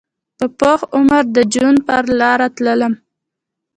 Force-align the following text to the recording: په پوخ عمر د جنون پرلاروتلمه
په 0.37 0.45
پوخ 0.59 0.79
عمر 0.95 1.23
د 1.35 1.37
جنون 1.53 1.77
پرلاروتلمه 1.87 2.97